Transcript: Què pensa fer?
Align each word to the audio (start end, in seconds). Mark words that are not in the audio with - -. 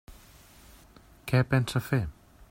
Què 1.31 1.43
pensa 1.53 1.83
fer? 1.91 2.03